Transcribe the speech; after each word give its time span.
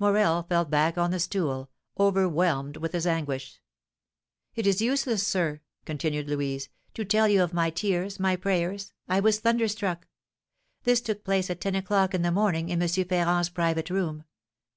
Morel 0.00 0.42
fell 0.42 0.64
back 0.64 0.98
on 0.98 1.12
the 1.12 1.20
stool, 1.20 1.70
overwhelmed 1.96 2.78
with 2.78 2.90
his 2.90 3.06
anguish. 3.06 3.60
"It 4.56 4.66
is 4.66 4.82
useless, 4.82 5.24
sir," 5.24 5.60
continued 5.84 6.28
Louise, 6.28 6.68
"to 6.94 7.04
tell 7.04 7.28
you 7.28 7.40
of 7.40 7.54
my 7.54 7.70
tears, 7.70 8.18
my 8.18 8.34
prayers. 8.34 8.92
I 9.08 9.20
was 9.20 9.38
thunderstruck. 9.38 10.08
This 10.82 11.00
took 11.00 11.22
place 11.22 11.50
at 11.50 11.60
ten 11.60 11.76
o'clock 11.76 12.14
in 12.14 12.22
the 12.22 12.32
morning 12.32 12.68
in 12.68 12.82
M. 12.82 12.88
Ferrand's 12.88 13.48
private 13.48 13.90
room. 13.90 14.24